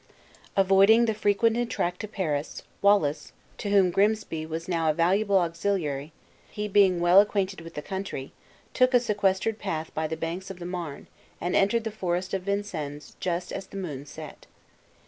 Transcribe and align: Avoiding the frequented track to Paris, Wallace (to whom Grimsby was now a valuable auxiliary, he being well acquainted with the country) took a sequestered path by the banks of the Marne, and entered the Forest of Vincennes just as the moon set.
Avoiding 0.57 1.05
the 1.05 1.13
frequented 1.13 1.69
track 1.69 1.99
to 1.99 2.07
Paris, 2.07 2.63
Wallace 2.81 3.33
(to 3.59 3.69
whom 3.69 3.91
Grimsby 3.91 4.47
was 4.47 4.67
now 4.67 4.89
a 4.89 4.95
valuable 4.95 5.37
auxiliary, 5.37 6.11
he 6.49 6.67
being 6.67 6.99
well 6.99 7.21
acquainted 7.21 7.61
with 7.61 7.75
the 7.75 7.83
country) 7.83 8.31
took 8.73 8.95
a 8.95 8.99
sequestered 8.99 9.59
path 9.59 9.93
by 9.93 10.07
the 10.07 10.17
banks 10.17 10.49
of 10.49 10.57
the 10.57 10.65
Marne, 10.65 11.05
and 11.39 11.55
entered 11.55 11.83
the 11.83 11.91
Forest 11.91 12.33
of 12.33 12.41
Vincennes 12.41 13.15
just 13.19 13.51
as 13.53 13.67
the 13.67 13.77
moon 13.77 14.07
set. 14.07 14.47